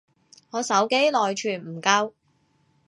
[0.49, 2.13] 我手機內存唔夠